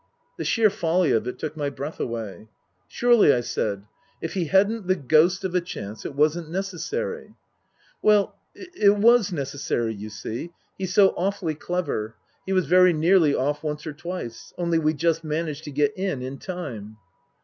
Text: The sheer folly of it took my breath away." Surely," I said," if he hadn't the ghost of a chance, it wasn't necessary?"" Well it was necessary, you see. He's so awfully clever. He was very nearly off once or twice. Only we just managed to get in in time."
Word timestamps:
The 0.39 0.45
sheer 0.45 0.71
folly 0.71 1.11
of 1.11 1.27
it 1.27 1.37
took 1.37 1.55
my 1.55 1.69
breath 1.69 1.99
away." 1.99 2.47
Surely," 2.87 3.31
I 3.31 3.41
said," 3.41 3.83
if 4.19 4.33
he 4.33 4.45
hadn't 4.45 4.87
the 4.87 4.95
ghost 4.95 5.43
of 5.43 5.53
a 5.53 5.61
chance, 5.61 6.05
it 6.07 6.15
wasn't 6.15 6.49
necessary?"" 6.49 7.35
Well 8.01 8.35
it 8.55 8.97
was 8.97 9.31
necessary, 9.31 9.93
you 9.93 10.09
see. 10.09 10.53
He's 10.75 10.91
so 10.91 11.09
awfully 11.09 11.53
clever. 11.53 12.15
He 12.47 12.51
was 12.51 12.65
very 12.65 12.93
nearly 12.93 13.35
off 13.35 13.61
once 13.61 13.85
or 13.85 13.93
twice. 13.93 14.53
Only 14.57 14.79
we 14.79 14.95
just 14.95 15.23
managed 15.23 15.65
to 15.65 15.71
get 15.71 15.95
in 15.95 16.23
in 16.23 16.39
time." 16.39 16.97